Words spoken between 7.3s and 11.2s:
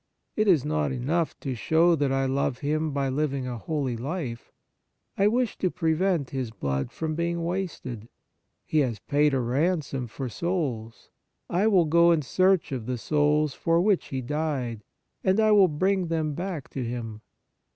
wasted. He has paid a ransom for souls;